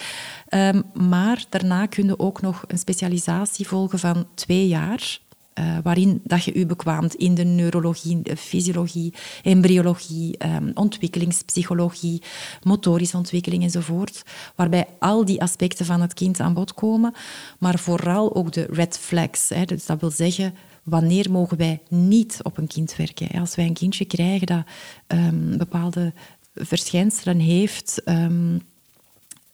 [0.49, 5.19] Um, maar daarna kun je ook nog een specialisatie volgen van twee jaar
[5.59, 12.21] uh, waarin dat je u bekwaamt in de neurologie, de fysiologie, embryologie, um, ontwikkelingspsychologie,
[12.63, 14.23] motorische ontwikkeling enzovoort.
[14.55, 17.13] Waarbij al die aspecten van het kind aan bod komen,
[17.59, 19.49] maar vooral ook de red flags.
[19.49, 19.65] Hè.
[19.65, 23.39] Dus dat wil zeggen, wanneer mogen wij niet op een kind werken?
[23.39, 24.63] Als wij een kindje krijgen dat
[25.07, 26.13] um, bepaalde
[26.53, 28.01] verschijnselen heeft...
[28.05, 28.61] Um,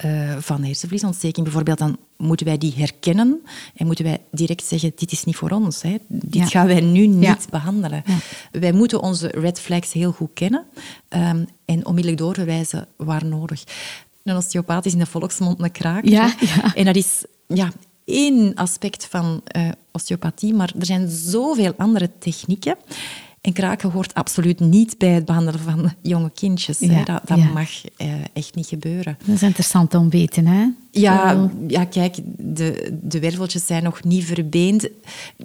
[0.05, 3.41] uh, van hersenvliesontsteking bijvoorbeeld, dan moeten wij die herkennen
[3.75, 5.81] en moeten wij direct zeggen, dit is niet voor ons.
[5.81, 5.97] Hè.
[6.07, 6.45] Dit ja.
[6.45, 7.37] gaan wij nu niet ja.
[7.49, 8.03] behandelen.
[8.05, 8.17] Ja.
[8.59, 10.65] Wij moeten onze red flags heel goed kennen
[11.09, 13.63] um, en onmiddellijk doorverwijzen waar nodig.
[14.23, 16.05] Een osteopaat is in de volksmond een kraak.
[16.05, 16.35] Ja,
[16.75, 17.71] En dat is ja,
[18.05, 22.75] één aspect van uh, osteopathie, maar er zijn zoveel andere technieken.
[23.43, 26.79] En kraken hoort absoluut niet bij het behandelen van jonge kindjes.
[26.79, 27.45] Ja, dat, dat ja.
[27.45, 29.17] mag uh, echt niet gebeuren.
[29.25, 30.67] Dat is interessant om te weten, hè?
[30.91, 34.87] Ja, ja kijk, de, de werveltjes zijn nog niet verbeend.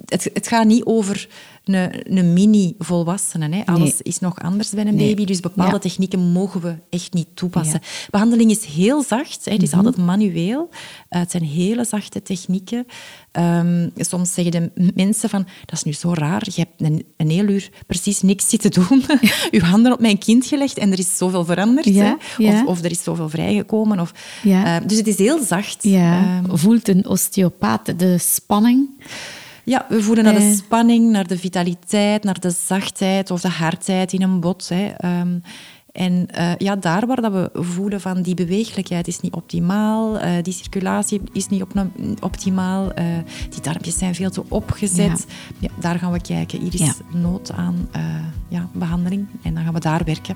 [0.05, 1.27] Het, het gaat niet over
[1.73, 3.55] een, een mini-volwassene.
[3.55, 3.65] Hè.
[3.65, 3.99] Alles nee.
[4.03, 5.07] is nog anders bij een nee.
[5.07, 5.79] baby, dus bepaalde ja.
[5.79, 7.79] technieken mogen we echt niet toepassen.
[7.81, 8.07] Ja.
[8.09, 9.51] Behandeling is heel zacht, hè.
[9.51, 9.87] het is mm -hmm.
[9.87, 10.69] altijd manueel.
[10.71, 12.85] Uh, het zijn hele zachte technieken.
[13.31, 17.29] Um, soms zeggen de mensen van, dat is nu zo raar, je hebt een, een
[17.29, 19.03] heel uur precies niks zitten doen.
[19.51, 21.85] je handen op mijn kind gelegd en er is zoveel veranderd.
[21.85, 22.61] Ja, hè.
[22.61, 23.99] Of, of, er is zoveel vrijgekomen.
[23.99, 25.83] Of, uh, dus het is heel zacht.
[25.83, 26.37] Ja.
[26.37, 28.89] Um, Voelt een osteopaat de spanning?
[29.69, 34.13] Ja, we voelen naar de spanning, naar de vitaliteit, naar de zachtheid of de hardheid
[34.13, 34.69] in een bot.
[34.69, 34.91] Hè.
[35.19, 35.41] Um,
[35.91, 40.31] en uh, ja, daar waar dat we voelen van die beweeglijkheid is niet optimaal, uh,
[40.41, 41.85] die circulatie is niet op,
[42.21, 43.05] optimaal, uh,
[43.49, 45.25] die darmpjes zijn veel te opgezet.
[45.27, 45.67] Ja.
[45.69, 46.59] ja daar gaan we kijken.
[46.59, 46.93] Hier is ja.
[47.17, 47.89] nood aan
[48.47, 50.35] ja, behandeling en dan gaan we daar werken.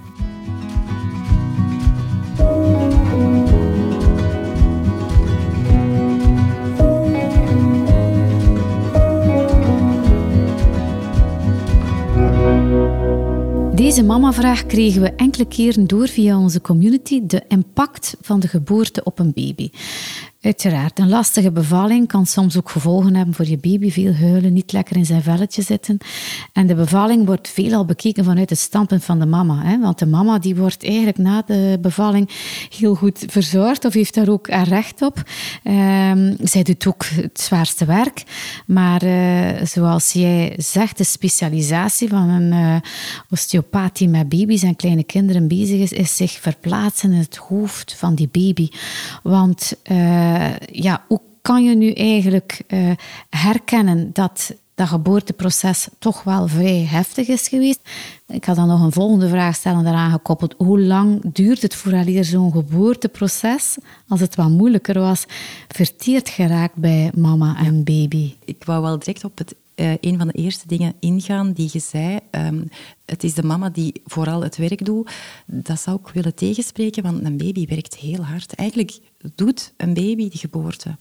[13.84, 17.26] Deze mama-vraag kregen we enkele keren door via onze community.
[17.26, 19.70] De impact van de geboorte op een baby.
[20.44, 23.92] Uiteraard, een lastige bevalling kan soms ook gevolgen hebben voor je baby.
[23.92, 25.98] Veel huilen, niet lekker in zijn velletje zitten.
[26.54, 29.64] En de bevalling wordt veelal bekeken vanuit het standpunt van de mama.
[29.64, 29.80] Hè?
[29.80, 32.30] Want de mama die wordt eigenlijk na de bevalling
[32.78, 35.24] heel goed verzorgd of heeft daar ook recht op.
[35.64, 38.24] Um, zij doet ook het zwaarste werk.
[38.66, 42.76] Maar uh, zoals jij zegt, de specialisatie van een uh,
[43.30, 47.96] osteopaat die met baby's en kleine kinderen bezig is, is zich verplaatsen in het hoofd
[47.98, 48.70] van die baby.
[49.22, 49.76] Want...
[49.92, 52.92] Uh, uh, ja, hoe kan je nu eigenlijk uh,
[53.30, 57.80] herkennen dat dat geboorteproces toch wel vrij heftig is geweest?
[58.28, 60.56] Ik ga dan nog een volgende vraag stellen daaraan gekoppeld.
[60.58, 65.26] Hoe lang duurt het vooraleer zo'n geboorteproces, als het wat moeilijker was,
[65.68, 68.34] verteerd geraakt bij mama en baby?
[68.46, 71.80] Ik wou wel direct op het uh, een van de eerste dingen ingaan die je
[71.80, 72.20] zei.
[72.32, 72.70] Um,
[73.06, 75.12] het is de mama die vooral het werk doet.
[75.46, 78.56] Dat zou ik willen tegenspreken, want een baby werkt heel hard.
[78.56, 79.00] Eigenlijk
[79.36, 80.98] doet een baby de geboorte.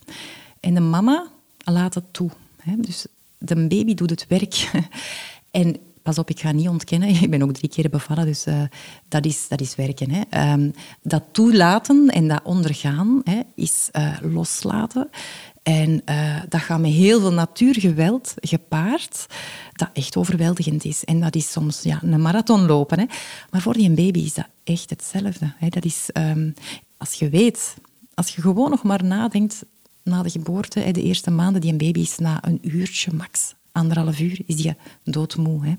[0.61, 1.27] En de mama
[1.65, 2.31] laat het toe.
[2.77, 3.07] Dus
[3.38, 4.71] de baby doet het werk.
[5.51, 7.09] en pas op, ik ga niet ontkennen.
[7.23, 8.62] Ik ben ook drie keer bevallen, dus uh,
[9.09, 10.11] dat, is, dat is werken.
[10.11, 10.53] Hè.
[10.53, 15.11] Um, dat toelaten en dat ondergaan hè, is uh, loslaten.
[15.62, 19.27] En uh, dat gaat met heel veel natuurgeweld gepaard,
[19.72, 21.05] dat echt overweldigend is.
[21.05, 22.98] En dat is soms ja, een marathon lopen.
[22.98, 23.05] Hè.
[23.51, 25.53] Maar voor die baby is dat echt hetzelfde.
[25.57, 25.68] Hè.
[25.68, 26.55] Dat is, um,
[26.96, 27.75] als je weet,
[28.14, 29.64] als je gewoon nog maar nadenkt
[30.03, 34.20] na de geboorte, de eerste maanden, die een baby is na een uurtje max, anderhalf
[34.20, 35.77] uur, is die doodmoe.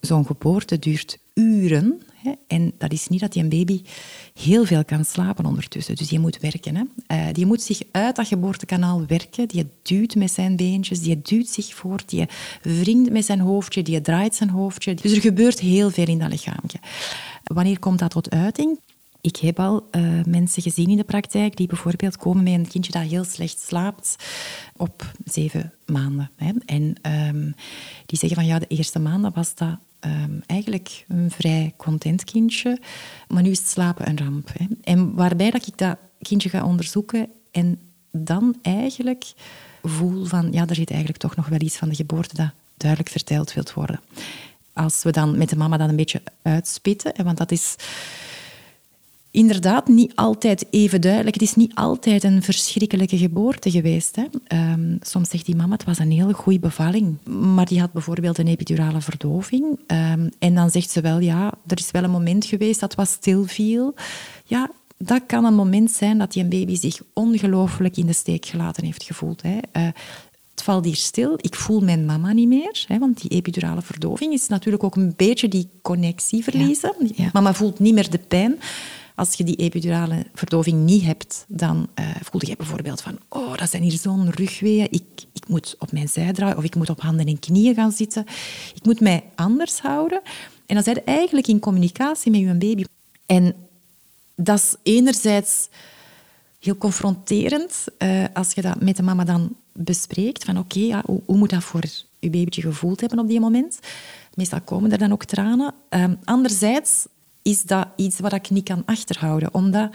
[0.00, 2.02] Zo'n geboorte duurt uren.
[2.46, 3.82] En dat is niet dat die een baby
[4.34, 5.96] heel veel kan slapen ondertussen.
[5.96, 6.76] Dus die moet werken.
[6.76, 6.82] Hè.
[7.16, 9.48] Uh, die moet zich uit dat geboortekanaal werken.
[9.48, 12.26] Die duwt met zijn beentjes, die duwt zich voort, die
[12.62, 14.94] wringt met zijn hoofdje, die draait zijn hoofdje.
[14.94, 16.78] Dus er gebeurt heel veel in dat lichaamje.
[17.44, 18.78] Wanneer komt dat tot uiting?
[19.24, 22.92] Ik heb al uh, mensen gezien in de praktijk die bijvoorbeeld komen met een kindje
[22.92, 24.16] dat heel slecht slaapt
[24.76, 26.30] op zeven maanden.
[26.36, 26.52] Hè.
[26.66, 26.94] En
[27.28, 27.54] um,
[28.06, 32.80] die zeggen van ja, de eerste maanden was dat um, eigenlijk een vrij content kindje,
[33.28, 34.50] maar nu is het slapen een ramp.
[34.82, 37.78] En waarbij dat ik dat kindje ga onderzoeken en
[38.10, 39.32] dan eigenlijk
[39.82, 43.10] voel van ja, er zit eigenlijk toch nog wel iets van de geboorte dat duidelijk
[43.10, 44.00] verteld wilt worden.
[44.72, 47.76] Als we dan met de mama dat een beetje uitspitten, want dat is
[49.34, 51.34] inderdaad niet altijd even duidelijk.
[51.34, 54.16] Het is niet altijd een verschrikkelijke geboorte geweest.
[54.16, 54.24] Hè.
[54.72, 57.16] Um, soms zegt die mama, het was een hele goede bevalling.
[57.24, 59.64] Maar die had bijvoorbeeld een epidurale verdoving.
[59.64, 63.08] Um, en dan zegt ze wel, ja, er is wel een moment geweest dat wat
[63.08, 63.94] stil viel.
[64.44, 68.46] Ja, dat kan een moment zijn dat die een baby zich ongelooflijk in de steek
[68.46, 69.42] gelaten heeft gevoeld.
[69.42, 69.54] Hè.
[69.72, 69.88] Uh,
[70.50, 72.84] het valt hier stil, ik voel mijn mama niet meer.
[72.88, 76.94] Hè, want die epidurale verdoving is natuurlijk ook een beetje die connectie verliezen.
[77.14, 77.30] Ja.
[77.32, 78.58] Mama voelt niet meer de pijn.
[79.14, 83.70] Als je die epidurale verdoving niet hebt, dan uh, voel je bijvoorbeeld van oh, dat
[83.70, 84.86] zijn hier zo'n rugweeën.
[84.90, 87.92] Ik, ik moet op mijn zij draaien of ik moet op handen en knieën gaan
[87.92, 88.26] zitten.
[88.74, 90.20] Ik moet mij anders houden.
[90.66, 92.84] En dan zijn eigenlijk in communicatie met je baby.
[93.26, 93.54] En
[94.34, 95.68] dat is enerzijds
[96.58, 100.44] heel confronterend uh, als je dat met de mama dan bespreekt.
[100.44, 101.82] Van oké, ja, hoe, moet dat voor
[102.18, 103.78] je babytje gevoeld hebben op die moment?
[104.34, 105.74] Meestal komen er dan ook tranen.
[105.90, 107.06] Uh, anderzijds
[107.44, 109.54] is dat iets wat ik niet kan achterhouden.
[109.54, 109.90] Omdat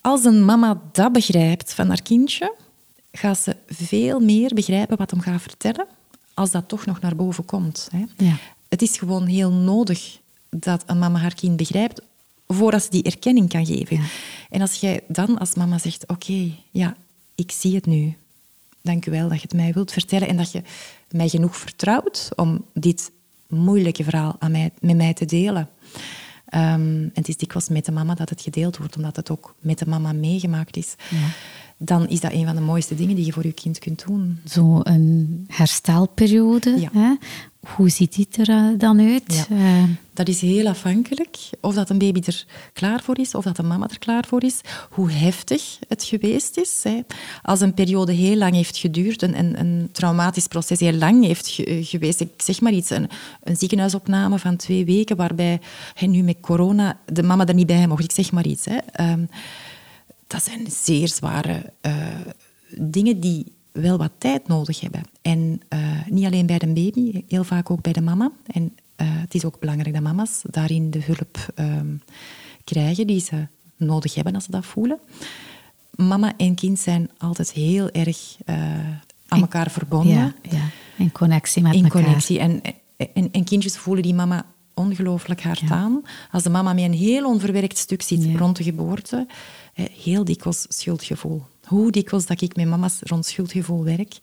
[0.00, 2.54] als een mama dat begrijpt van haar kindje,
[3.12, 5.86] gaat ze veel meer begrijpen wat hem gaat vertellen
[6.34, 7.88] als dat toch nog naar boven komt.
[7.92, 8.04] Hè.
[8.16, 8.36] Ja.
[8.68, 10.18] Het is gewoon heel nodig
[10.50, 12.00] dat een mama haar kind begrijpt
[12.46, 13.96] voordat ze die erkenning kan geven.
[13.96, 14.02] Ja.
[14.50, 16.96] En als jij dan als mama zegt, oké, ja,
[17.34, 18.16] ik zie het nu.
[18.82, 20.62] Dank u wel dat je het mij wilt vertellen en dat je
[21.10, 23.10] mij genoeg vertrouwt om dit
[23.50, 25.68] moeilijke verhaal aan mij, met mij te delen.
[26.54, 29.54] Um, en het is dikwijls met de mama dat het gedeeld wordt, omdat het ook
[29.60, 30.94] met de mama meegemaakt is.
[31.08, 31.28] Ja.
[31.76, 34.38] Dan is dat een van de mooiste dingen die je voor je kind kunt doen.
[34.44, 36.80] Zo een herstelperiode.
[36.80, 36.88] Ja.
[36.92, 37.14] Hè?
[37.76, 39.46] Hoe ziet die er eh, dan uit?
[39.48, 39.56] Ja.
[39.56, 39.82] Uh,
[40.20, 43.66] dat is heel afhankelijk of dat een baby er klaar voor is, of dat een
[43.66, 46.84] mama er klaar voor is, hoe heftig het geweest is.
[47.42, 52.20] Als een periode heel lang heeft geduurd, een, een, traumatisch proces heel lang heeft geweest,
[52.20, 53.08] ik zeg maar iets, een,
[53.44, 55.60] ziekenhuisopname van twee weken, waarbij
[55.94, 58.64] hè, nu met corona de mama er niet bij mocht, ik zeg maar iets.
[58.64, 59.10] Hè.
[59.12, 59.28] Um,
[60.26, 61.92] dat zijn zeer zware uh,
[62.76, 65.02] dingen die wel wat tijd nodig hebben.
[65.22, 68.32] En uh, niet alleen bij de baby, heel vaak ook bij de mama.
[68.46, 71.80] En het is ook belangrijk dat mama's daarin de hulp uh,
[72.64, 74.98] krijgen die ze nodig hebben als ze dat voelen.
[75.94, 78.36] Mama en kind zijn altijd heel erg
[79.28, 80.12] aan elkaar verbonden.
[80.12, 80.68] Ja, ja.
[80.96, 82.02] in connectie met in elkaar.
[82.02, 82.38] Connectie.
[82.38, 82.60] En
[83.14, 86.02] En, en kindjes voelen die mama ongelooflijk hard aan.
[86.30, 89.26] Als de mama met een heel onverwerkt stuk zit rond de geboorte,
[89.92, 91.42] heel dikwijls schuldgevoel.
[91.64, 94.18] Hoe dikwijls dat ik met mama's rond schuldgevoel werk,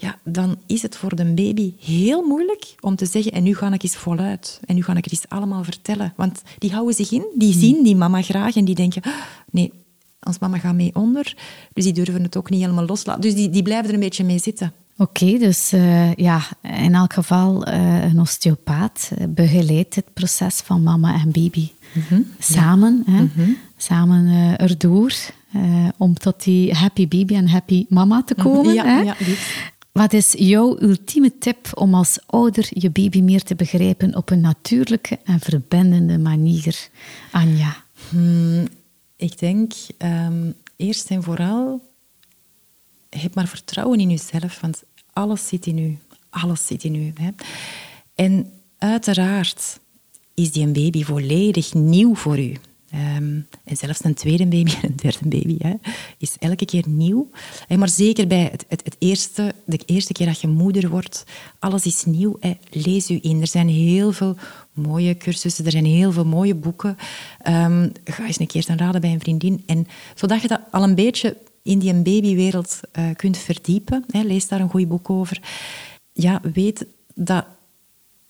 [0.00, 3.72] ja, dan is het voor de baby heel moeilijk om te zeggen en nu ga
[3.72, 4.60] ik eens voluit.
[4.64, 6.12] En nu ga ik het eens allemaal vertellen.
[6.16, 7.60] Want die houden zich in, die hmm.
[7.60, 9.12] zien die mama graag en die denken, ah,
[9.50, 9.72] nee,
[10.22, 11.36] ons mama gaat mee onder.
[11.72, 13.20] Dus die durven het ook niet helemaal loslaten.
[13.20, 14.72] Dus die, die blijven er een beetje mee zitten.
[14.96, 20.82] Oké, dus uh, ja, in elk geval uh, een osteopaat uh, begeleidt het proces van
[20.82, 23.02] mama en baby mhm, samen.
[23.06, 23.22] Hè?
[23.22, 23.50] Mhm.
[23.76, 25.12] Samen erdoor
[25.96, 28.74] om tot die happy baby en happy mama te mhm, komen.
[28.74, 29.00] Ja, hè?
[29.00, 29.14] ja,
[29.92, 34.40] Wat is jouw ultieme tip om als ouder je baby meer te begrijpen op een
[34.40, 36.88] natuurlijke en verbindende manier,
[37.30, 37.84] Anja?
[38.08, 38.68] Hmm,
[39.16, 41.80] ik denk um, eerst en vooral
[43.08, 45.98] heb maar vertrouwen in jezelf, want alles zit in u.
[46.30, 47.12] Alles zit in u.
[48.14, 49.80] En uiteraard
[50.34, 52.56] is die een baby volledig nieuw voor u.
[52.94, 55.74] Um, en zelfs een tweede baby en een derde baby hè,
[56.18, 57.30] is elke keer nieuw.
[57.68, 61.24] En maar zeker bij het, het, het, eerste, de eerste keer dat je moeder wordt,
[61.58, 62.38] alles is nieuw.
[62.70, 63.40] Lees u in.
[63.40, 64.36] Er zijn heel veel
[64.72, 66.96] mooie cursussen, er zijn heel veel mooie boeken.
[67.48, 69.62] Um, ga eens een keer dan raden bij een vriendin.
[69.66, 74.60] En zodat je dat al een beetje in die babywereld uh, kunt verdiepen, lees daar
[74.60, 75.40] een goed boek over,
[76.12, 77.46] ja, weet dat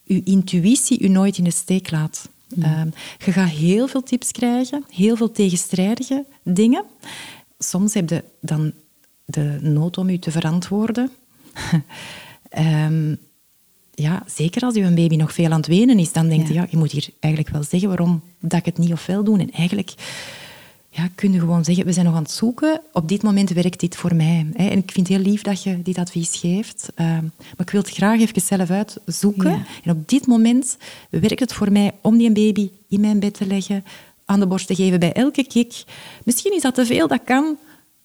[0.03, 2.29] je intuïtie u nooit in de steek laat.
[2.59, 2.89] Ehm,
[3.25, 6.85] je gaat heel veel tips krijgen, heel veel tegenstrijdige dingen.
[7.57, 8.73] Soms heb je dan
[9.25, 11.09] de nood om u te verantwoorden.
[12.57, 13.17] um,
[13.93, 16.67] ja, zeker als uw baby nog veel aan het wenen is, dan denk je, ja,
[16.69, 19.39] je moet hier eigenlijk wel zeggen waarom dat ik het niet of wel doe.
[19.39, 19.93] En eigenlijk
[20.93, 22.81] ja, kun je gewoon zeggen, we zijn nog aan het zoeken.
[22.93, 24.45] Op dit moment werkt dit voor mij.
[24.53, 24.67] Hè.
[24.67, 26.89] En ik vind het heel lief dat je dit advies geeft.
[26.95, 29.65] Uh, maar ik wil het graag even zelf uitzoeken.
[29.83, 30.77] En op dit moment
[31.09, 33.83] werkt het voor mij om die baby in mijn bed te leggen,
[34.25, 35.83] aan de borst te geven bij elke kick.
[36.23, 37.57] Misschien is dat te veel, dat kan.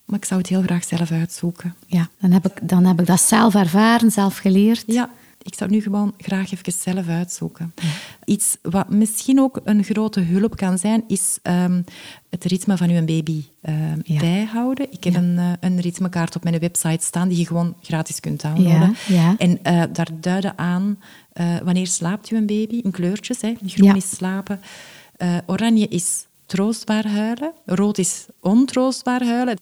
[0.04, 1.74] Maar ik zou het heel graag zelf uitzoeken.
[1.86, 4.84] Ja, dan heb ik, dan heb ik dat zelf ervaren, zelf geleerd.
[4.86, 5.10] Ja,
[5.46, 7.74] ik zou nu gewoon graag even zelf uitzoeken.
[8.24, 11.84] Iets wat misschien ook een grote hulp kan zijn, is um,
[12.30, 14.92] het ritme van uw baby um, bijhouden.
[14.92, 18.40] Ik heb een, uh, een ritmekaart op mijn website staan die je gewoon gratis kunt
[18.40, 18.94] downloaden.
[19.38, 20.98] En uh, daar duiden aan
[21.34, 23.40] uh, wanneer slaapt uw baby, in kleurtjes.
[23.40, 23.54] Hè.
[23.66, 24.60] Groen is slapen,
[25.46, 29.58] oranje is troostbaar huilen, rood is ontroostbaar huilen.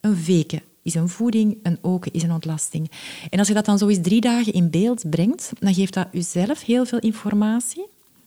[0.00, 2.90] een veken is een voeding, een oken is een ontlasting.
[3.30, 6.08] En als je dat dan zo eens drie dagen in beeld brengt, dan geeft dat
[6.12, 7.86] jezelf heel veel informatie,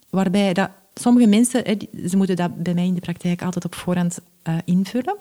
[0.10, 1.63] waarbij dat sommige mensen,
[2.10, 5.17] ze moeten dat bij mij in de praktijk altijd op voorhand uh, invullen.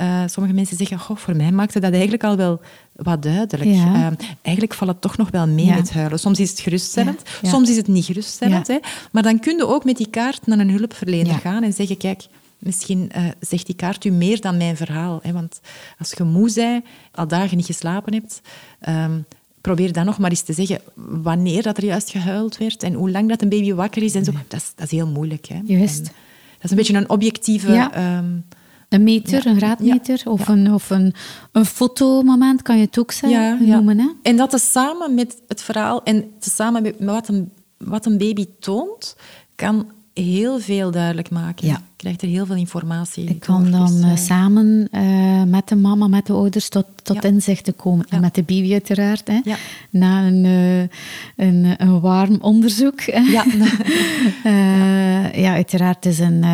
[0.00, 2.60] Uh, sommige mensen zeggen, goh, voor mij maakte dat eigenlijk al wel
[2.92, 3.70] wat duidelijk.
[3.70, 4.06] Uh,
[4.42, 6.18] eigenlijk valt het toch nog wel mee met huilen.
[6.18, 8.66] Soms is het geruststellend, soms is het niet geruststellend.
[8.66, 8.78] Hè.
[9.12, 12.26] Maar dan kun je ook met die kaart naar een hulpverlener gaan en zeggen, kijk,
[12.58, 15.20] Misschien uh, zegt die kaart u meer dan mijn verhaal.
[15.22, 15.32] Hè?
[15.32, 15.60] Want
[15.98, 18.40] als je moe bent, al dagen niet geslapen hebt,
[18.88, 19.24] um,
[19.60, 23.10] probeer dan nog maar eens te zeggen wanneer dat er juist gehuild werd en hoe
[23.10, 24.14] lang dat een baby wakker is.
[24.14, 24.32] En zo.
[24.48, 25.46] Dat, is dat is heel moeilijk.
[25.46, 25.60] Hè?
[25.64, 26.04] Juist.
[26.04, 26.14] dat
[26.62, 27.72] is een beetje een objectieve...
[27.72, 27.92] Ja.
[27.92, 28.34] Ehm,
[28.88, 31.14] een meter, een graadmeter of, een, of een,
[31.52, 33.98] een fotomoment kan je het ook zeggen, noemen.
[33.98, 34.08] Hè?
[34.22, 39.16] En dat samen met het verhaal en samen met wat een, wat een baby toont,
[39.54, 41.66] kan heel veel duidelijk maken.
[41.66, 41.82] Ja.
[41.96, 45.76] Krijgt er heel veel informatie Ik kan dan dus, eh, eh, samen uh, met de
[45.76, 47.28] mama, met de ouders tot, tot ja.
[47.28, 48.06] inzichten komen.
[48.08, 49.28] En met de baby uiteraard.
[49.28, 49.40] Hè.
[49.44, 49.56] Ja.
[49.90, 50.80] Na een, uh,
[51.36, 53.00] een, een warm onderzoek.
[53.36, 53.44] Ja.
[55.34, 56.04] ja, uiteraard.
[56.04, 56.44] Het is een,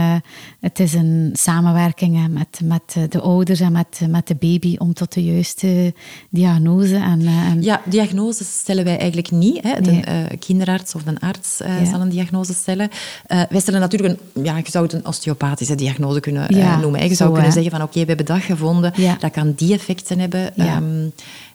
[0.61, 5.13] het is een samenwerking met, met de ouders en met, met de baby om tot
[5.13, 5.95] de juiste
[6.31, 6.97] diagnose.
[6.97, 7.63] En, en...
[7.63, 9.63] Ja, diagnose stellen wij eigenlijk niet.
[9.63, 9.81] Hè.
[9.81, 11.57] De kinderarts of een arts
[11.91, 12.89] zal een diagnose stellen.
[13.27, 17.09] wij stellen natuurlijk een, ja, je zou het een osteopathische diagnose kunnen noemen.
[17.09, 20.57] Je zou kunnen zeggen van oké, we hebben dat gevonden, dat kan die effecten hebben.
[20.57, 21.09] Ehm,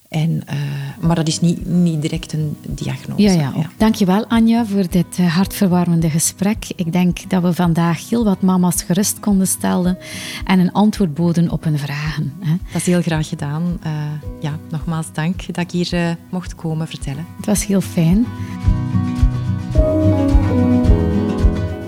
[0.09, 3.21] en, uh, maar dat is niet, niet direct een diagnose.
[3.21, 3.53] Ja, ja.
[3.55, 3.69] ja.
[3.77, 6.65] Dankjewel Anja voor dit uh, hartverwarmende gesprek.
[6.75, 9.97] Ik denk dat we vandaag heel wat mama's gerust konden stellen
[10.45, 12.33] en een antwoord boden op hun vragen.
[12.39, 12.55] Hè.
[12.71, 13.79] Dat is heel graag gedaan.
[13.85, 13.91] Uh,
[14.39, 17.25] ja, nogmaals dank dat ik hier mocht komen vertellen.
[17.37, 18.25] Het was heel fijn.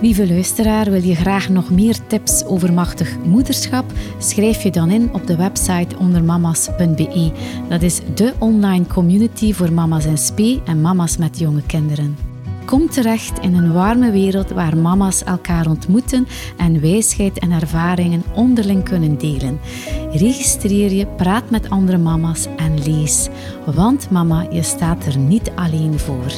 [0.01, 3.85] Lieve luisteraar, wil je graag nog meer tips over machtig moederschap?
[4.17, 7.31] Schrijf je dan in op de website ondermamas.be.
[7.69, 12.17] Dat is de online community voor mama's in spe en mama's met jonge kinderen.
[12.65, 16.27] Kom terecht in een warme wereld waar mama's elkaar ontmoeten
[16.57, 19.59] en wijsheid en ervaringen onderling kunnen delen.
[20.11, 23.29] Registreer je, praat met andere mama's en lees.
[23.75, 26.31] Want mama, je staat er niet alleen voor.